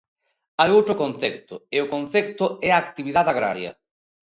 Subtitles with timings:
[0.59, 3.71] Hai outro concepto, e o concepto é a actividade agraria.